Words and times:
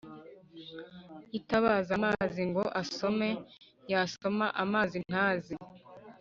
yitabaza 1.31 1.91
amazi 1.99 2.41
ngo 2.49 2.63
asome, 2.81 3.29
yasoma 3.91 4.45
amazi 4.63 4.97
ntaze, 5.09 5.55